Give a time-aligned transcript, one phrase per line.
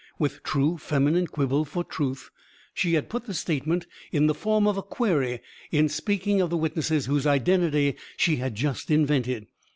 [0.17, 2.31] With true feminine quibble for truth,
[2.73, 6.57] she had put the statement in the form of a query in speaking of the
[6.57, 9.45] witnesses whose identity she had just invented.